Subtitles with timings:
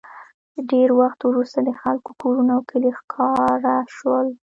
[0.69, 4.27] ډېر وخت وروسته د خلکو کورونه او کلي ښکاره شول